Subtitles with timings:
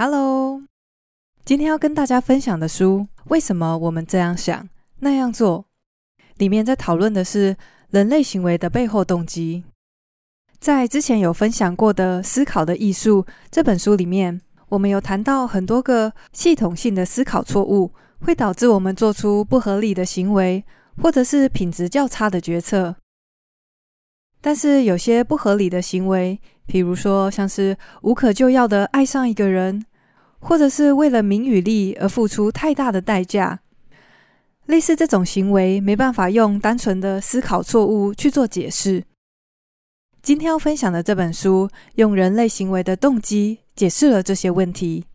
[0.00, 0.62] Hello，
[1.44, 4.68] 今天要跟大家分享的书《为什么我们这样想
[5.00, 5.64] 那样做》，
[6.36, 7.56] 里面在讨论的是
[7.90, 9.64] 人类行为的背后动机。
[10.60, 20.64] 在之前有分享过的《思考的艺术》这本书里面，我们有谈到很多个系统性的思考错误，会导致我们做出不合理的行为，
[21.02, 22.94] 或者是品质较差的决策。
[24.40, 29.84] 但是有些不合理的行为，譬如说像是无可救药的爱上一个人，
[30.38, 33.60] 或者是为了名与利而付出太大的代价，
[34.66, 39.02] 类似这种行为没办法用单纯的思考错误去做解释。
[40.20, 45.06] 今天要分享的这本书，用人类行为的动机解释了这些问题。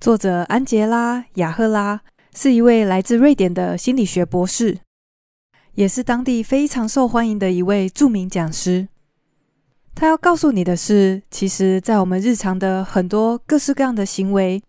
[0.00, 2.00] 作者安杰拉·雅赫拉
[2.34, 4.78] 是一位来自瑞典的心理学博士。
[5.74, 8.88] 也是当地非常受欢迎的一位著名讲师。
[10.00, 14.62] 他要告诉你的是，其实，在我们日常的很多各式各样的行为，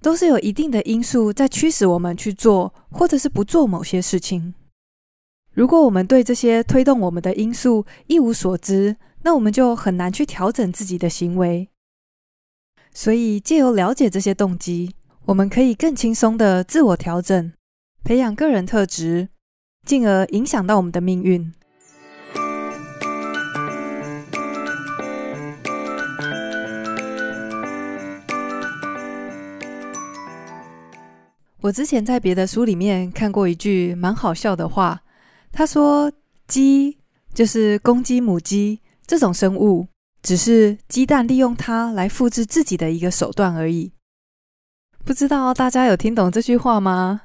[0.00, 4.54] 都是有一定的因素在驱使我们去做，或者是不做某些事情。
[5.52, 11.68] 如果我们对这些推动我们的因素一无所知，那我们就很难去调整自己的行为。
[12.94, 14.94] 所以，借由了解这些动机，
[15.26, 17.52] 我们可以更轻松的自我调整，
[18.02, 19.28] 培养个人特质。
[19.86, 21.52] 进而影响到我们的命运。
[31.62, 35.02] 我之前在别的书里面看过一句蛮好笑的话，
[35.52, 36.10] 他说
[36.48, 36.98] ：“鸡
[37.34, 39.86] 就是公鸡、母鸡这种生物，
[40.22, 43.92] 只是鸡蛋利用它来复制自己的一个手段而已。”
[45.04, 47.22] 不知道大家有听懂这句话吗？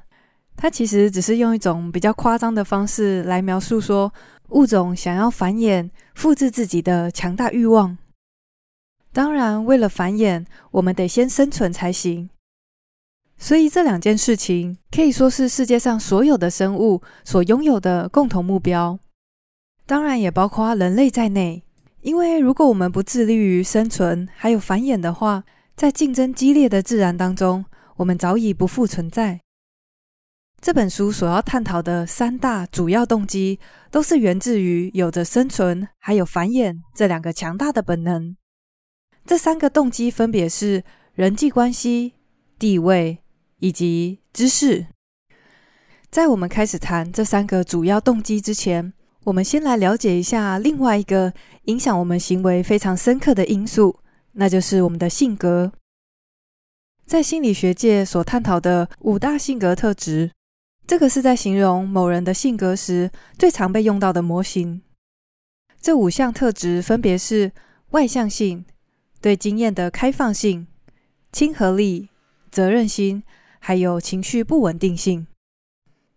[0.54, 4.12] 它其实只是用一种比较夸张的方式来描述说，
[4.50, 7.96] 物种想要繁衍、复制自己的强大欲望。
[9.14, 12.28] 当然，为了繁衍，我们得先生存才行。
[13.38, 18.98] 所以，这两件事情可以说是世界上所有的生物所拥有的共同目标。
[19.84, 21.62] 当然，也包括人类在内。
[22.00, 27.64] 因为如果我们不致力于生存还有繁衍的话，在竞争激烈的自然当中，
[27.96, 29.40] 我们早已不复存在。
[30.60, 33.58] 这本书所要探讨的三大主要动机，
[33.90, 38.36] 都是源自于有着生存还有繁衍这两个强大的本能。
[39.24, 40.82] 这三个动机分别是
[41.14, 42.14] 人际关系、
[42.58, 43.18] 地位
[43.58, 44.86] 以及知识。
[46.10, 48.92] 在我们开始谈这三个主要动机之前，
[49.24, 51.32] 我们先来了解一下另外一个
[51.64, 54.00] 影响我们行为非常深刻的因素，
[54.32, 55.72] 那就是我们的性格。
[57.04, 60.32] 在心理学界所探讨的五大性格特质。
[60.86, 64.82] 这个是在形容某人的性格时最常被用到的模型。
[65.80, 67.50] 这五项特质分别是
[67.90, 68.64] 外向性、
[69.20, 70.68] 对经验的开放性、
[71.32, 72.08] 亲和力、
[72.52, 73.24] 责任心，
[73.66, 75.26] 还有情绪不稳定性。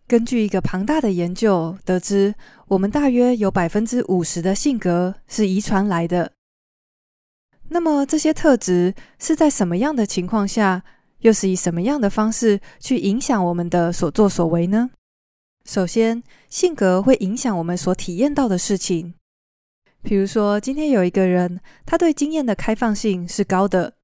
[0.07, 2.35] 根据一个庞大的研究得知，
[2.67, 6.31] 我们大约有百分之五十的性格是遗传来的。
[7.69, 10.83] 那么这些特质是在什么样的情况下，
[11.21, 14.91] 又是以什么样的方式去影响我们的所作所为呢？
[15.65, 19.15] 首先，性格会影响我们所体验到的事情。
[20.03, 23.95] 比如说，今天有一个人，他对经验的开放性是高的，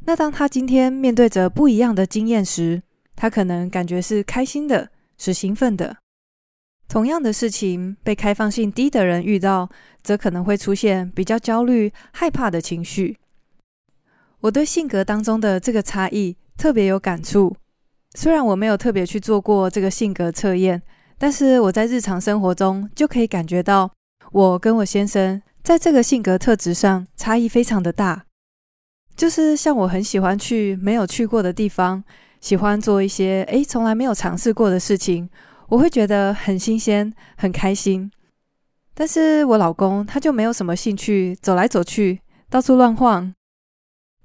[0.00, 2.82] 那当他今天面对着不一样的经验时，
[3.18, 5.96] 他可能感觉是开心的，是兴奋的。
[6.88, 9.68] 同样的事情，被开放性低的人遇到，
[10.04, 13.18] 则可能会出现比较焦虑、害怕的情绪。
[14.42, 16.36] 我对性格当中的这个差异。
[16.58, 17.54] 特别有感触，
[18.16, 20.82] 虽然我没有特别去做过这个性格测验，
[21.16, 23.88] 但是我在日常生活中就可以感觉到，
[24.32, 28.24] 我跟我先生在这个性格特质上差异非常的大。
[29.14, 32.02] 就是像我很喜欢去没有去过的地方，
[32.40, 35.28] 喜欢做一些诶从来没有尝试过的事情，
[35.68, 38.10] 我会觉得很新鲜、很开心。
[38.94, 42.20] 但是我老公他就没有什么兴趣走来走去、
[42.50, 43.32] 到处乱晃，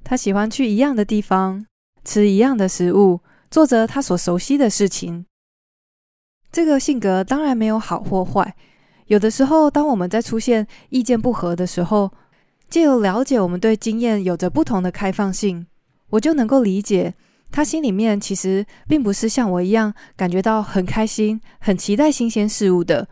[0.04, 1.65] 他喜欢去一样的地方。
[2.06, 5.25] 吃一样的食物，做着他所熟悉的事情。
[6.51, 8.57] 这个性格当然没有好或坏。
[9.06, 12.12] 有的时候，当我们在出现意见不合的时候，
[12.68, 15.65] 借由了解我们对经验有着不同的开放性，
[16.10, 17.13] 我就能够理解
[17.53, 23.07] 他心里面其实并不是像我一样感觉到很开心、很期待新鲜事物的。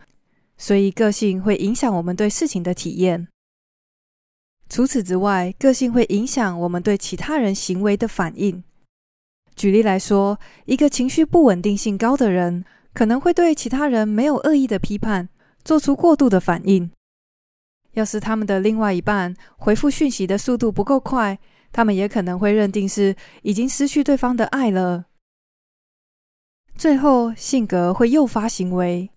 [0.58, 3.28] 所以，个性会影响我们对事情的体验。
[4.68, 8.64] 除此之外，个性会影响我们对其他人行为的反应。
[9.56, 15.30] 举例来说，一个情绪不稳定性高的人，可能会对其他人没有恶意的批判，
[15.64, 16.90] 做出过度的反应。
[17.94, 21.38] 要是他们的另外一半回复讯息的速度不够快，
[21.72, 25.06] 他们也可能会认定是已经失去对方的爱了。
[26.76, 29.10] 最后，性格会诱发行为。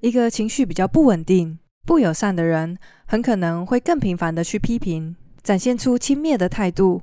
[0.00, 2.76] 一个情绪比较不稳定、不友善的人，
[3.06, 7.02] 很可能会更频繁的去批评，展现出轻蔑的态度。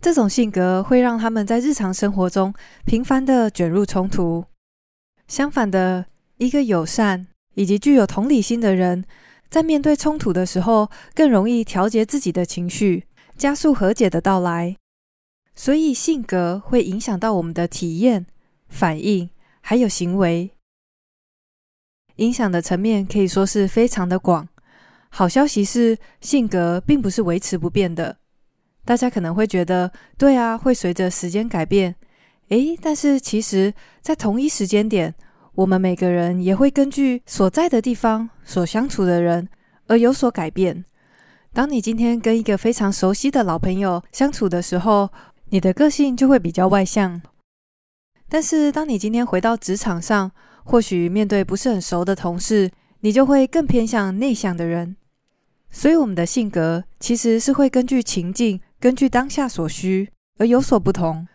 [0.00, 2.54] 这种性格会让他们在日常生活中
[2.86, 4.44] 频繁的卷入冲突。
[5.26, 6.06] 相反的，
[6.36, 9.04] 一个友善以及具有同理心的人，
[9.50, 13.07] 在面对冲突的时候，更容易调节自己的情绪，
[13.38, 14.76] 加速和解的到来。
[15.54, 18.26] 所以，性格会影响到我们的体验、
[18.68, 19.30] 反应，
[19.60, 20.50] 还有行为。
[22.16, 24.48] 影响的层面可以说是非常的广。
[25.08, 28.18] 好消息是，性格并不是维持不变的。
[28.84, 31.94] 大家可能会觉得，对啊，会随着时间改变。
[32.48, 35.14] 诶，但是其实，在同一时间点，
[35.54, 39.48] 我们每个人也会根据所在的地方、所相处的人
[39.86, 40.84] 而有所改变。
[41.58, 45.10] 当你今天跟一个非常熟悉的老朋友相处的时候，
[45.48, 47.20] 你的个性就会比较外向。
[48.28, 50.30] 但是，当你今天回到职场上，
[50.62, 52.70] 或许面对不是很熟的同事，
[53.00, 54.94] 你就会更偏向内向的人。
[55.68, 58.60] 所以，我们的性格其实是会根据情境。
[58.78, 61.26] 根据当下所需而有所不同。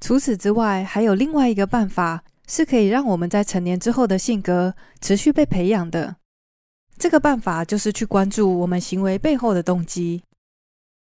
[0.00, 6.16] 除此之外，还有另外一个办法，是可以让我们在成年之后的性格持续被培养的。
[6.96, 10.22] 这个办法就是去关注我们行为背后的动机，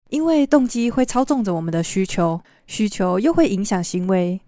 [0.09, 4.39] 因为动机会操纵着我们的需求，需求又会影响行为。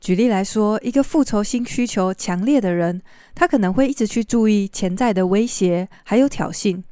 [0.00, 3.02] 举例来说，一个复仇心需求强烈的人，
[3.34, 6.82] 他可能会一直去注意潜在的威胁，还有挑衅。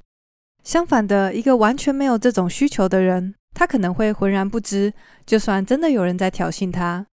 [0.65, 4.93] 相反的，一个完全没有这种需求的人，他可能会浑然不知，
[5.25, 7.07] 就算真的有人在挑衅他。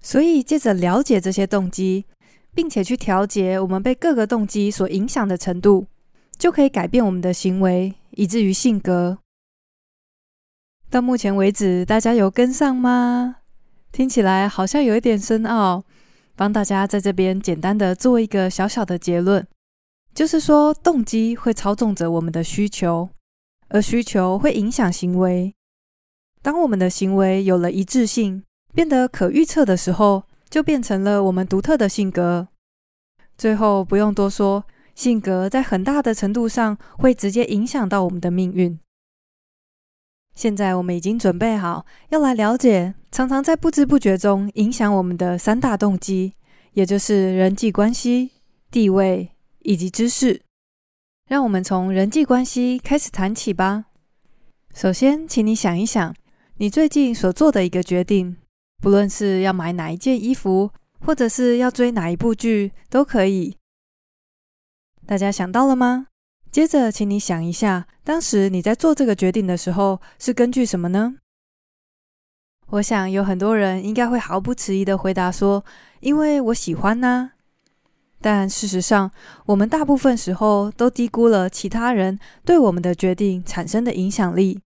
[0.00, 2.06] 所以，借着了解这些动机，
[2.54, 5.86] 并且去调节我们被各个动机所影响的程度，
[6.36, 9.18] 就可以改变我们的行为，以至于性格。
[10.90, 13.36] 到目前为止，大家有跟上吗？
[13.92, 15.84] 听起来好像有一点深奥，
[16.34, 19.46] 帮大家在这边简单的做一个小小的结论。
[20.14, 23.08] 就是说，动机会操纵着我们的需求，
[23.68, 25.54] 而需求会影响行为。
[26.42, 28.42] 当我们的行为有了一致性，
[28.72, 32.48] 变得可预测的时候，就变成了我们独特的性格。
[33.36, 34.64] 最后不用多说，
[34.94, 38.78] 性格在很大的程度上会直接影响到我们的命运。
[40.34, 46.34] 现在我们已经准备好要来了解，常常在不知不觉中影响我们的三大动机，
[46.72, 48.30] 也就是人际关系、
[48.70, 49.30] 地位。
[49.62, 50.40] 以及知识，
[51.28, 53.86] 让我们从人际关系开始谈起吧。
[54.72, 56.14] 首先，请你想一想，
[56.56, 58.38] 你最近所做的一个决定，
[58.80, 60.70] 不论是要买哪一件衣服，
[61.00, 63.56] 或者是要追哪一部剧，都可以。
[65.04, 66.06] 大家想到了吗？
[66.50, 71.16] 接着，请你想一下，当时你在做这个决定的时候，是根据什么呢？
[72.70, 75.64] 我想有很多人应该会毫不迟疑的回答说
[76.00, 77.32] ：“因为我喜欢呐。”
[78.20, 79.10] 但事实上，
[79.46, 84.60] 我们大部分时候都低估了其他人对我们的决定产生的影响力。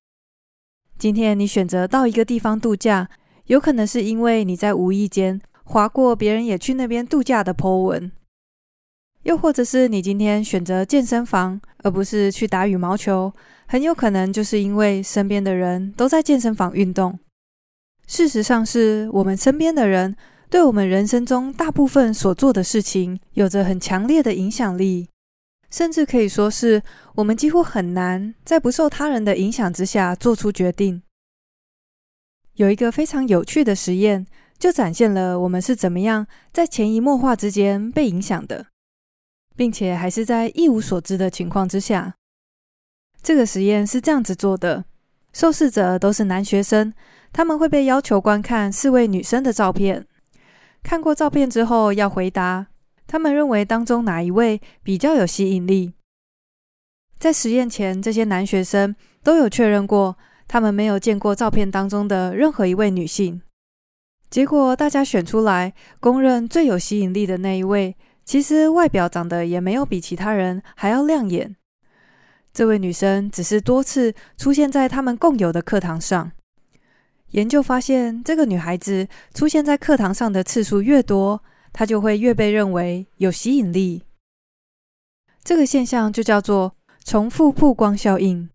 [0.99, 3.09] 今天你选择到一个地方度假，
[3.47, 8.11] 有可能是因为你在无意间划过别人也去那边度假的 po 文，
[9.23, 13.33] 又或者是你今天选择健身房而不是去打羽毛球，
[13.67, 17.19] 很有可能就是因为身边的人都在健身房运动。
[18.07, 20.17] 事实上，是我们身边的人。
[20.51, 25.09] 对我们人生中大部分所做的事情有着很强烈的影响力，
[25.71, 26.83] 甚至可以说是
[27.15, 31.03] 我们几乎很难在不受他人的影响之下做出决定。
[32.55, 34.27] 有一个非常有趣的实验，
[34.59, 38.67] 就展现了我们是怎么样在潜移默化之间被影响的，
[39.57, 42.15] 并且还是在一无所知的情况之下。
[43.23, 44.85] 这个实验是这样子做的：
[45.33, 46.93] 受试者都是男学生，
[47.33, 50.07] 他们会被要求观看四位女生的照片。
[50.83, 52.67] 看过照片之后，要回答
[53.07, 55.95] 他们认为当中哪一位比较有吸引力。
[57.19, 60.19] 在实验前，这些男学生都有确认过，
[60.53, 63.41] 他们没有见过照片当中的任何一位女性。
[64.29, 71.57] 结果，大家选出来，公认最有吸引力的那一位，其实外表长得也没有比其他人还要亮眼。
[72.53, 76.33] 这位女生只是多次出现在他们共有的课堂上。
[77.31, 81.43] 研究发现，这个女孩子出现在课堂上的次数越多，
[81.73, 84.03] 她就会越被认为有吸引力。
[85.43, 88.51] 这个现象就叫做重复曝光效应。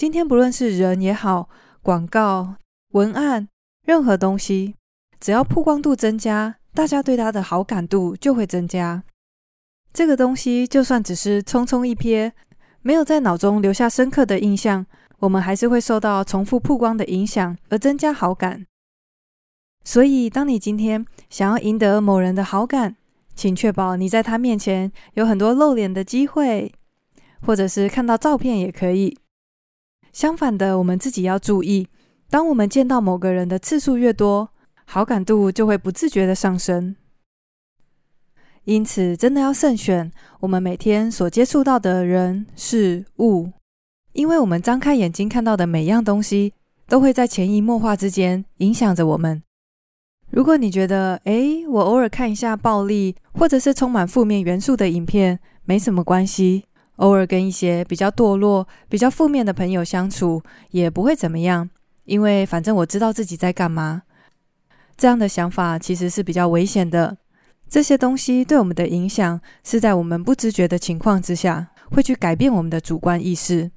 [0.00, 1.50] 今天不论是人也好，
[1.82, 2.54] 广告、
[2.92, 3.46] 文案，
[3.84, 4.74] 任何东西，
[5.20, 9.04] 只要曝光度增加，大家对它的好感度就会增加。
[9.92, 12.32] 这个东西就算只是匆匆一瞥，
[12.80, 14.86] 没有在脑中留下深刻的印象。
[15.18, 18.64] 我们还是会受到重复曝光的影响而增加好感。
[19.84, 22.96] 所以，当你今天想要赢得某人的好感，
[23.34, 26.72] 请确保你在他面前有很多露脸的机会，
[27.42, 29.18] 或者是看到照片也可以。
[30.12, 31.88] 相反的，我们自己要注意，
[32.28, 34.50] 当我们见到某个人的次数越多，
[34.84, 36.96] 好感度就会不自觉的上升。
[38.64, 43.50] 因此，真的要慎选我们每天所接触到的人事物，
[44.12, 46.52] 因为我们张开眼睛看到的每样东西，
[46.86, 49.42] 都会在潜移默化之间影响着我们。
[50.30, 56.64] 如果你觉得，诶，我偶尔看一下暴力或者是充满负面元素的影片，没什么关系；
[57.00, 61.68] 偶尔跟一些比较堕落、比较负面的朋友相处，也不会怎么样，
[62.04, 64.02] 因为反正我知道自己在干嘛。
[64.96, 67.16] 这样的想法其实是比较危险的。
[67.68, 73.70] 这些东西对我们的影响，是在我们不自觉的情况之下，会去改变我们的主观意识。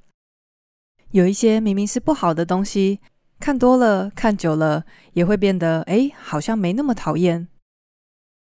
[1.12, 3.00] 有一些明明是不好的东西。
[3.40, 7.48] 看多了，看久了，也会变得哎，好像没那么讨厌。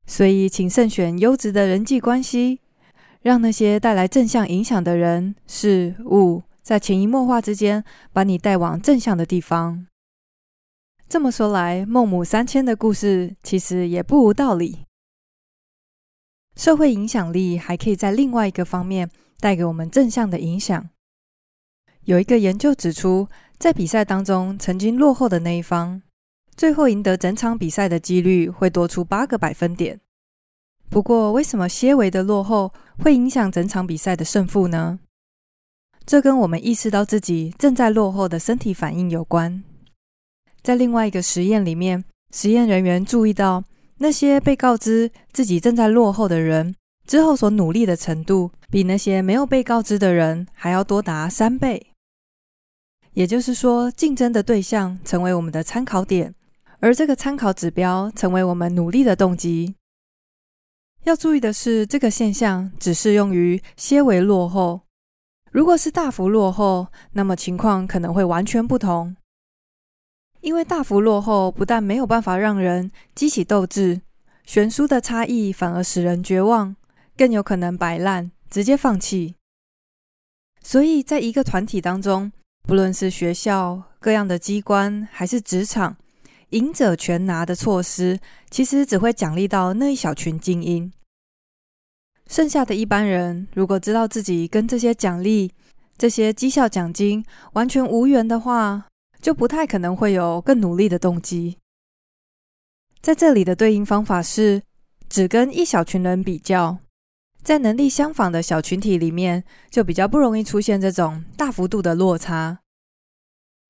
[0.07, 2.61] 所以，请慎选优质的人际关系，
[3.27, 9.89] 让那些带来正向影响的人事物，在潜移默化之间，把你带往正向的地方。
[11.09, 14.85] 这么说来，孟母三迁的故事其实也不无道理。
[16.55, 20.89] 社会影响力还可以在另外一个方面带给我们正向的影响。
[22.05, 23.29] 有一个研究指出，
[23.59, 26.01] 在比赛当中，曾经落后的那一方，
[26.57, 30.01] 最后赢得整场比赛的几率会多出八个百分点。
[30.89, 34.99] 不过，为什么些微的落后会影响整场比赛的胜负呢？
[36.07, 39.63] 这跟我们意识到自己正在落后的身体反应有关。
[40.63, 43.65] 在另外一个实验里面，实验人员注意到，
[43.99, 46.75] 那些被告知自己正在落后的人，
[47.07, 51.89] 之后所努力的程度，比那些没有被告知的人还要多达三倍。
[53.15, 56.35] 也就是说，竞争的对象成为我们的参考点，
[56.81, 59.75] 而这个参考指标成为我们努力的动机。
[61.07, 64.81] 要注意的是，这个现象只适用于些微落后。
[65.53, 69.17] 如果是大幅落后，那么情况可能会完全不同。
[70.41, 74.01] 因为大幅落后不但没有办法让人激起斗志，
[74.45, 76.75] 悬殊的差异反而使人绝望，
[77.17, 79.37] 更有可能摆烂，直接放弃。
[80.61, 82.33] 所以在一个团体当中，
[82.65, 85.97] 不论是学校、各样的机关，还是职场，
[86.51, 88.19] 赢者全拿的措施，
[88.51, 90.93] 其实只会奖励到那一小群精英。
[92.29, 95.53] 剩下的一般人，如果知道自己跟这些奖励、
[95.97, 98.87] 这些绩效奖金完全无缘的话，
[99.21, 101.57] 就不太可能会有更努力的动机。
[103.01, 104.63] 在这里的对应方法是，
[105.09, 106.79] 只跟一小群人比较。
[107.43, 112.59] 在能力相仿的小群体里面，就比较不容易出现这种大幅度的落差。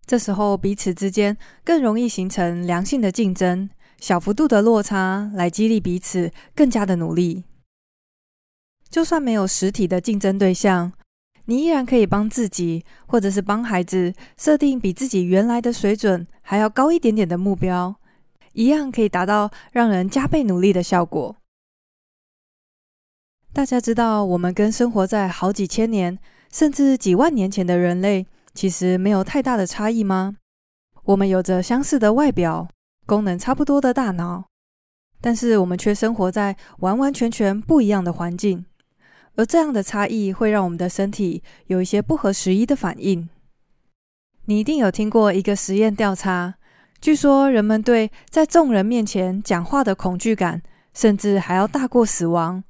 [0.07, 7.43] 这时候彼此之间更容易形成良性的竞争，小幅度的落差来激励彼此更加的努力。
[8.89, 10.93] 就算没有实体的竞争对象，
[11.47, 17.97] 你依然可以帮自己或者是帮孩子设定比自己原来的水准还要高一点点的目标，
[18.53, 21.37] 一样可以达到让人加倍努力的效果。
[23.53, 26.17] 大家知道，我们跟生活在好几千年
[26.53, 30.39] 甚至几万年前的人类，其实没有太大的差异吗？
[31.05, 32.67] 我们有着相似的外表，
[33.05, 34.47] 功能差不多的大脑，
[35.21, 38.65] 但是我们却生活在完完全全不一样的环境，
[39.37, 43.29] 而这样的差异会让我们的身体有一些不合时宜的反应。
[44.47, 46.55] 你一定有听过一个实验调查，
[46.99, 50.63] 据说人们对在众人面前讲话的恐惧感，
[50.95, 52.65] 甚至还要大过死亡。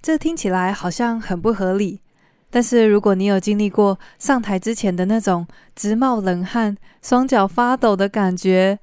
[0.00, 2.02] 这听起来好像很不合理，
[2.50, 8.78] 但是如果你有经历过上台之前的那种直冒冷汗、双脚发抖的感觉，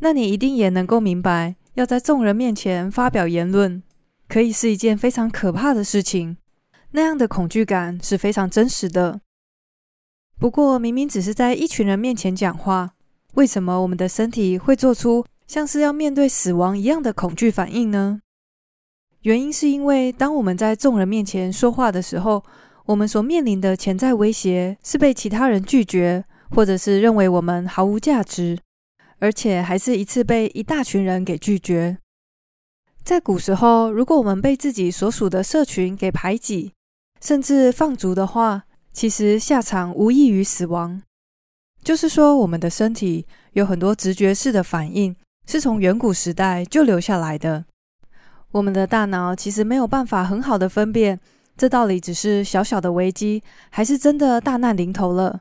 [0.00, 3.82] 那你一定也能够明白，要在众人面前发表言论，
[4.28, 6.36] 可以是一件非常可怕的事情。
[6.92, 9.20] 那样的恐惧感是非常真实的。
[10.38, 12.92] 不过，明明只是在一群人面前讲话，
[13.34, 18.20] 为什么我们的身体会做出像是要面对死亡一样的恐惧反应呢？
[19.22, 22.44] 原因是因为，当我们在众人面前说话的时候，
[22.86, 28.58] 我们所面临的潜在威胁是被其他人拒绝，或者是认为我们毫无价值，
[29.18, 31.98] 而且还是一次被一大群人给拒绝。
[33.02, 36.72] 在古时候，如果我们被自己所属的社群给排挤，
[37.20, 38.62] 甚至放逐的话，
[38.92, 41.02] 其实下场无异于死亡。
[41.82, 45.14] 就是说，我们的身体有很多直觉式的反应，
[45.44, 47.64] 是从远古时代就留下来的。
[48.52, 51.18] 我们的大脑其实没有办法很好的分辨，
[51.56, 55.40] 这到底只是小小的危机，还是真的大难临头了。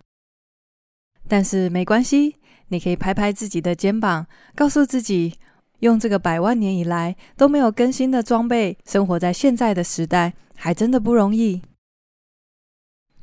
[1.28, 5.34] 但是没关系，你可以拍拍自己的肩膀，告诉自己，
[5.80, 11.62] 用这个百万年以来都没有更新的装备，生活在现在的时代，还真的不容易。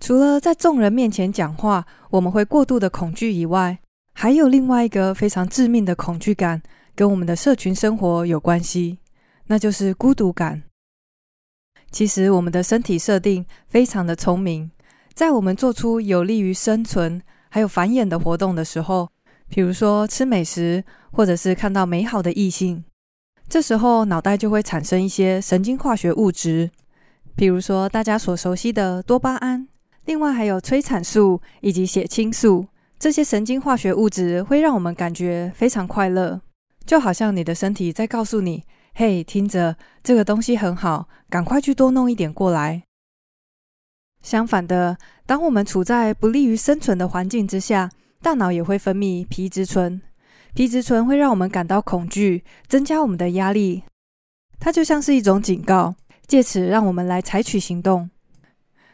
[0.01, 3.79] 除了在众人面前讲话，我们会过度的恐惧以外，
[4.13, 6.61] 还有另外一个非常致命的恐惧感，
[6.97, 8.99] 跟我们的社群生活有关系，
[9.47, 10.65] 那就是孤独感。
[11.93, 14.71] 其实我们的身体设定非常的聪明，
[15.13, 17.21] 在我们做出有利于生存
[17.51, 19.09] 还有繁衍的活动的时候，
[19.49, 20.83] 比如说吃美食，
[21.13, 22.83] 或者是看到美好的异性，
[23.47, 26.71] 这时候脑袋就会产生一些神经化学物质，
[27.37, 29.69] 比如说大家所熟悉的多巴胺。
[30.07, 32.67] 另外还有催产素以及血清素，
[32.99, 36.41] 这些神经化学物质会让我们感觉非常快乐，
[36.85, 42.83] 就好像你的身体在告诉你：“嘿，听着，这个东西很好，赶快去多弄一点过来。”
[44.23, 44.97] 相反的，
[45.27, 50.01] 当我们处在不利于生存的环境之下，大脑也会分泌皮质醇，
[50.55, 53.83] 皮质醇会让我们感到恐惧，增加我们的压力，
[54.61, 55.97] 它就像是一种警告，
[56.29, 58.09] 借此让我们来采取行动。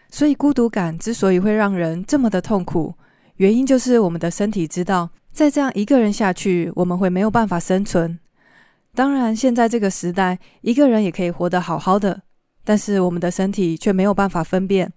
[0.09, 2.95] 所以，孤独感之所以会让人这么的痛苦，
[3.37, 8.19] 原因就是我们的身体知道，再这样一个人下去，我们会没有办法生存。
[8.99, 12.23] 当然，现在这个时代，一个人也可以活得好好的，
[12.65, 14.93] 但是我们的身体却没有办法分辨。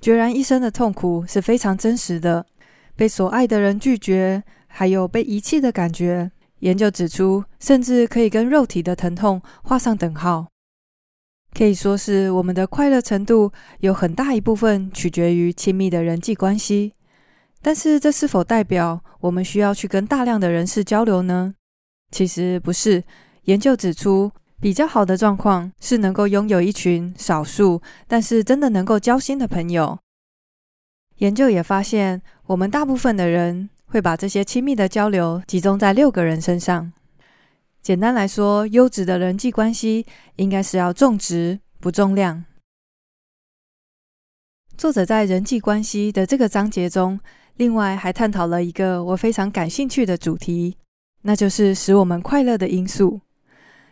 [0.00, 2.44] 决然一生的痛苦是非常真实的，
[2.96, 6.32] 被所爱的人拒绝，还有被遗弃的感觉。
[6.58, 10.48] 研究指出，甚至可以跟肉体的疼痛画上等号。
[11.56, 16.94] 可以说是我们的快乐程度有很大一部分取决于亲密的人际关系，
[17.62, 21.54] 但是这是否代表我们需要去跟大量的人士交流呢？
[22.12, 23.02] 其实不是。
[23.44, 29.98] 研究指出，比较好的状况是能够拥有一群少数但是真的能够交心的朋友。
[31.16, 36.92] 研究也发现，我们大部分的人会把这些亲密的交流集中在六个人身上。
[37.80, 40.06] 简单来说，优质的人际关系
[40.36, 42.44] 应该是要重质不重量。
[44.76, 47.18] 作者在人际关系的这个章节中，
[47.56, 50.76] 另外还探讨了一个我非常感兴趣的主题，
[51.22, 53.20] 那就是使我们快乐的因素。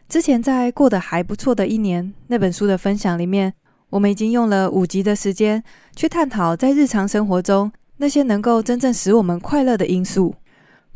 [0.08, 3.54] 之前在过得还不错的一年那本书的分享里面，
[3.90, 5.62] 我们已经用了五集的时间
[5.94, 10.34] 去探讨在日常生活中那些能够真正使我们快乐的因素。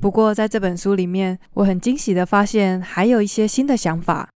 [0.00, 4.28] 不过，在这本书里面，我很惊喜的发现还有一些新的想法。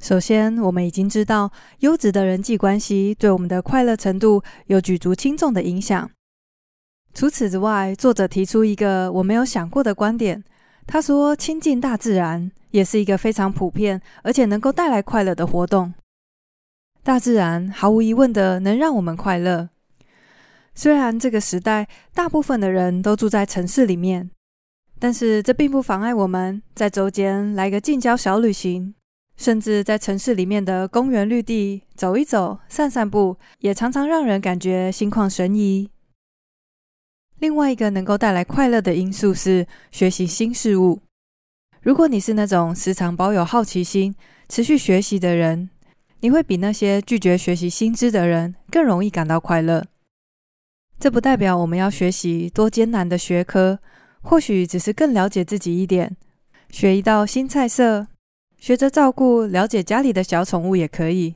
[0.00, 6.10] 首先，我们已经知道优质的人际关系对我们的快乐程度有举足轻重的影响。
[7.14, 10.42] 除此之外，作者提出一个我没有想过的观点，
[10.86, 15.94] 他说，亲近大自然也是一个非常普遍而且能够带来快乐的活动。
[17.02, 19.70] 大自然毫无疑问的能让我们快乐。
[20.74, 24.30] 虽然这个时代大部分的人都住在城市里面，
[24.98, 28.94] 但是这并不妨碍我们在周间来个近郊小旅行，
[29.36, 35.90] 甚至在城市里面的公园绿地走一走、散散步，也常常让人感觉心旷神怡。
[37.42, 41.00] 另外一个能够带来快乐的因素是学习新事物。
[41.80, 44.14] 如果你是那种时常保有好奇心、
[44.48, 45.68] 持续学习的人，
[46.20, 49.84] 你会比那些拒绝学习新知的人更容易感到快乐。
[51.00, 53.80] 这不代表我们要学习多艰难的学科，
[54.20, 56.16] 或许只是更了解自己一点，
[56.70, 58.06] 学一道新菜色，
[58.56, 61.34] 学着照顾、了解家里的小宠物也可以。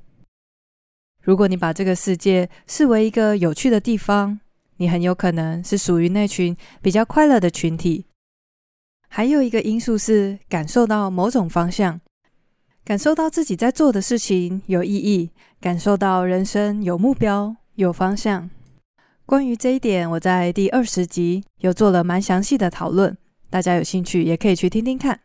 [1.24, 4.38] 如果你把这个世界视为一个有趣的地方，
[4.76, 8.06] 你很有可能是属于那群比较快乐的群体。
[9.08, 12.00] 还有一个因素是感受到某种方向，
[12.84, 18.50] 感受到自己在做的事情有意义，感受到人生有目标、有方向。
[19.24, 23.16] 关于这一点，我在第二十集有做了蛮详细的讨论，
[23.48, 25.20] 大家有兴趣也可以去听听看。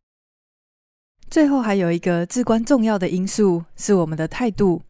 [1.29, 4.81] 最后还有一个至关重要的因素是我们的态度。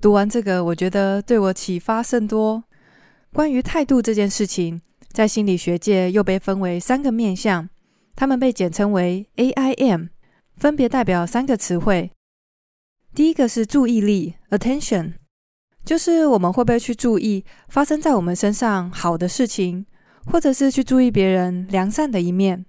[0.00, 2.64] 读完这个，我觉得对我启发甚多。
[3.34, 7.68] 关于态度这件事情，在心理学界又被分为三个面向，
[8.14, 10.10] 它们被简称为 AIM，
[10.56, 12.12] 分别代表三个词汇。
[13.12, 15.14] 第一个是注意力 （Attention）。
[15.84, 19.84] 就是我们会不会去注意发生在我们身上好的事情，
[20.26, 22.64] 或者是去注意别人良善的一面。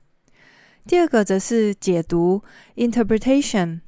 [0.87, 2.41] 第二个则是解读
[2.75, 3.81] （interpretation），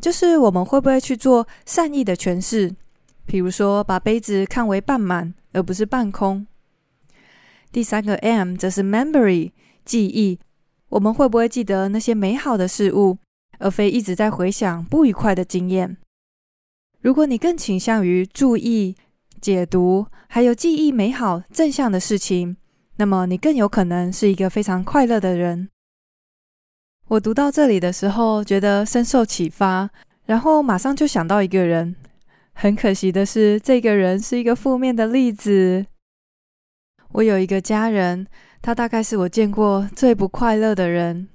[0.00, 2.74] 就是我们会不会去做善意的诠释，
[3.26, 6.46] 比如说把杯子看为半满而不是半空。
[7.70, 9.52] 第三个 M 则是 memory
[9.84, 10.38] 记忆，
[10.90, 13.18] 我们会不会记得那些美好的事物，
[13.58, 15.96] 而非一直在回想不愉快的经验。
[17.00, 18.94] 如果你更倾向于注意、
[19.40, 22.56] 解读，还有记忆美好、正向的事情，
[22.96, 25.68] 那么你更有可能是一个非常快乐的人。
[27.08, 29.90] 我读到这里的时候，觉得深受启发，
[30.26, 31.96] 然后马上就想到一个人。
[32.54, 35.86] 很可惜的是，这个人是一个负面的例子。
[37.12, 38.26] 我有一个家人，
[38.60, 41.28] 他大概是我见过最不快乐的人。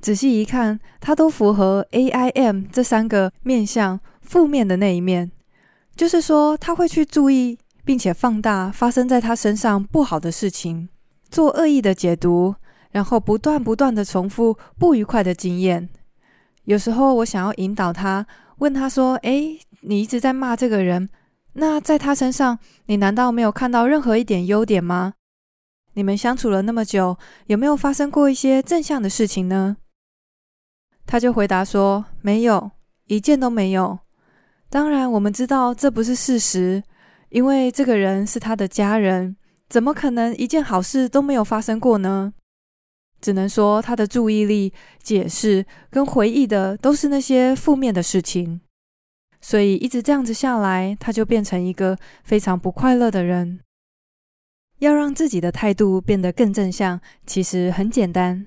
[0.00, 5.30] 仔细一看，他都符合 AIM 这三个面向负面的那一面，
[5.94, 10.88] 就是说他会去注意并且放大发生在他身上不好的事情，
[11.30, 12.54] 做恶意的解读，
[12.92, 15.88] 然后不断不断的重复不愉快的经验。
[16.64, 18.26] 有时候我想要引导他，
[18.58, 21.08] 问他说：“诶，你一直在骂这个人，
[21.54, 25.14] 那在他身上，你难道没有看到任何一点优点吗？
[25.94, 29.76] 你们相处了那么久，有没有发生过一些正向的事情呢？”
[31.06, 32.70] 他就回答说：“没有，
[33.06, 33.98] 一件都没有。”
[34.70, 36.82] 当然，我们知道这不是事实，
[37.30, 39.36] 因为这个人是他的家人，
[39.68, 42.32] 怎么可能一件好事都没有发生过呢？
[43.20, 48.60] 只能说他的注意力、解释跟回忆的都是那些负面的事情。
[49.40, 53.60] 所以一直这样子下来，他就变成一个非常不快乐的人。
[54.78, 58.46] 要让自己的态度变得更正向，其实很简单。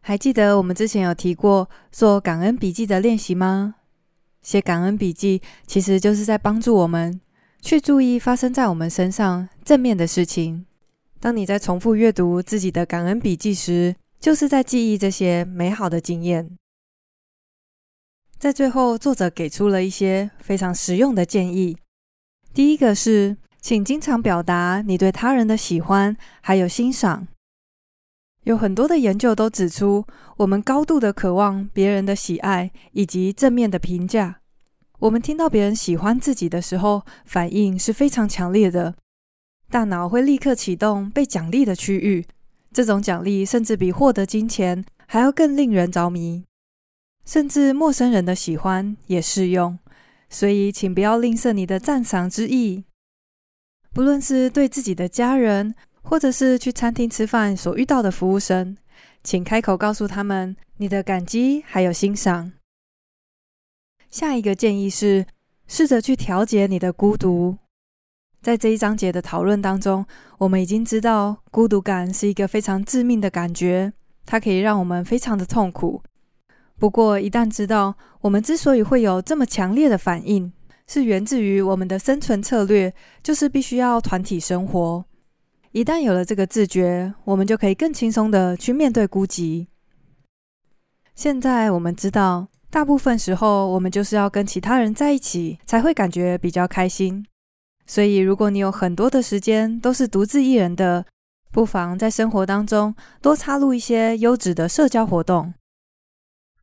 [0.00, 3.74] 还记得我们之前有提过做感恩笔记的练习吗？
[4.40, 7.20] 写感恩笔记其实就是在帮助我们
[7.60, 10.64] 去注意发生在我们身上正面的事情。
[11.18, 16.56] 当你在重复阅读自己的感恩笔记时，就是在记忆这些美好的经验。
[18.38, 21.78] 在最后，作者给出了一些非常实用的建议。
[22.52, 27.26] 第一个是，请经常表达你对他人的喜欢还有欣赏。
[28.44, 30.04] 有很多的研究都指出，
[30.36, 34.40] 我们高度的渴望别人的喜爱以及正面的评价。
[34.98, 38.94] 我们听到别人喜欢自己的时候，反应是非常强烈的，
[39.70, 42.26] 大脑会立刻启动被奖励的区域。
[42.70, 46.44] 这种奖励甚至比获得金钱还要更令人着迷。
[47.26, 49.78] 甚至陌生人的喜欢也适用，
[50.30, 52.84] 所以请不要吝啬你的赞赏之意。
[53.92, 58.76] 不论是对自己的家人，或者是去餐厅吃饭所遇到的服务生，
[59.24, 62.52] 请开口告诉他们你的感激还有欣赏。
[64.08, 65.26] 下一个建议是，
[65.66, 67.56] 试着去调节你的孤独。
[68.40, 70.06] 在这一章节的讨论当中，
[70.38, 73.92] 我们已经知道孤独感是一个非常致命的感觉，
[74.24, 76.00] 它可以让我们非常的痛苦。
[76.78, 80.52] 不过，一旦知道我们之所以会有这么强烈的反应，
[80.86, 85.04] 是源自于我们的生存策略，就是必须要团体生活。
[85.72, 89.66] 一旦有了这个自觉，我们就可以更轻松地去面对孤寂。
[91.14, 97.26] 现在我们知道，大部分时候我们就是要跟其他人在一起，才会感觉比较开心。
[97.86, 101.06] 所以，如果你有很多的时间都是独自一人的，
[101.52, 105.54] 不妨在生活当中多插入一些优质的社交活动。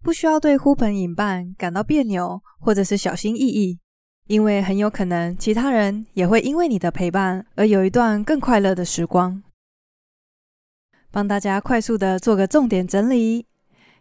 [0.04, 3.80] 不需要对呼朋引伴感到别扭，或者是小心翼翼，
[4.28, 9.42] 因为很有可能其他人也会因为你的陪伴而有一段更快乐的时光。
[11.10, 13.46] 帮大家快速的做个重点整理，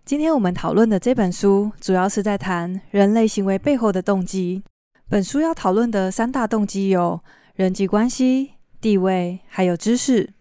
[0.04, 4.64] 今天我们讨论的这本书主要是在谈人类行为背后的动机。
[5.08, 7.20] 本书要讨论的三大动机有
[7.54, 10.32] 人际关系、地位，还有知识。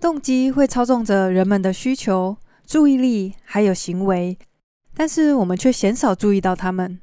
[0.00, 4.36] 动机会操纵着人们的需求、注意力，还有行为。
[4.98, 6.98] 但是我们却鲜少注意到他们。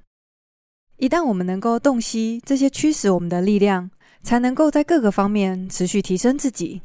[0.98, 3.92] 一旦我们能够洞悉这些驱使我们的力量，
[4.24, 6.82] 才能够在各个方面持续提升自己。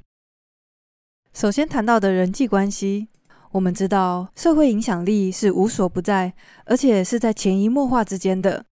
[1.33, 3.09] 首先谈到的人际关系，
[3.53, 6.35] 我们知道社会影响力是无所不在，
[6.67, 8.67] 而且是在潜移默化之间的。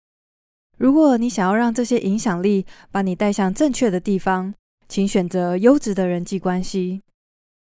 [0.77, 4.53] 如果你想要让这些影响力把你带向正确的地方，
[4.89, 7.01] 请选择优质的人际关系。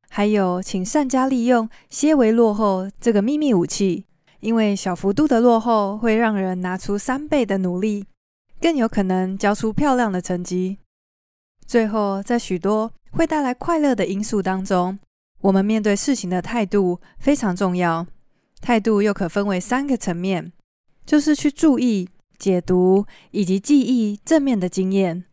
[0.09, 4.05] 还有，请善加利用些微落后这个秘密武器。
[4.45, 8.05] 因为小幅度的落后会让人拿出三倍的努力，
[8.61, 10.77] 更有可能交出漂亮的成绩。
[11.65, 14.99] 最后，在许多会带来快乐的因素当中，
[15.41, 18.05] 我们面对事情的态度非常重要。
[18.61, 20.53] 态度又可分为三个层面，
[21.07, 25.25] 就是去注意、解读以及记忆正面的经验。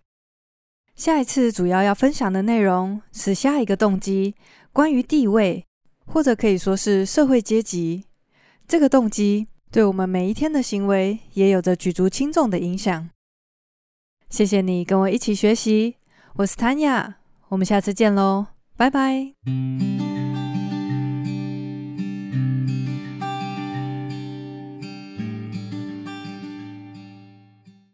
[0.96, 4.34] 下一次主要要分享的内容是下一个动机，
[4.72, 5.66] 关于地位，
[6.06, 8.04] 或者可以说是社会阶级。
[8.66, 13.08] 这个动机对我们每一天的行为也有着举足轻重的影响。
[14.28, 15.96] 谢谢你跟我一起学习，
[16.36, 17.14] 我是 Tanya，
[17.48, 18.46] 我们下次见喽，
[18.76, 20.11] 拜拜。